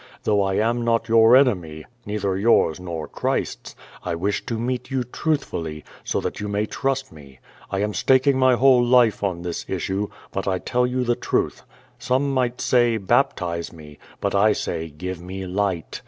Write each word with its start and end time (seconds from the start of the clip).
Though 0.23 0.41
I 0.41 0.55
am 0.55 0.83
not 0.83 1.07
your 1.09 1.35
enemy— 1.35 1.85
neither 2.07 2.35
yours 2.35 2.79
nor 2.79 3.07
Christ's— 3.07 3.75
I 4.03 4.15
wish 4.15 4.43
to 4.47 4.57
meet 4.57 4.89
you 4.89 5.03
truthfully, 5.03 5.85
so 6.03 6.19
that 6.21 6.39
you 6.39 6.47
may 6.47 6.65
trust 6.65 7.11
me. 7.11 7.39
I 7.69 7.81
am 7.83 7.93
staking 7.93 8.39
my 8.39 8.55
whole 8.55 8.83
life 8.83 9.21
on 9.23 9.43
this 9.43 9.63
issue. 9.67 10.07
But 10.31 10.47
I 10.47 10.57
tell 10.57 10.87
you 10.87 11.03
the 11.03 11.15
truth. 11.15 11.61
Some 11.99 12.33
might 12.33 12.61
say, 12.61 12.97
'Baptize 12.97 13.71
me.* 13.71 13.99
But 14.19 14.33
I 14.33 14.53
sa}', 14.53 14.71
^Give 14.89 15.19
me 15.21 15.45
light.' 15.45 15.99